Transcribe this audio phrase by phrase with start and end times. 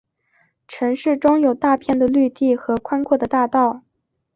[0.67, 3.83] 城市中有大片的绿地和宽阔的大道。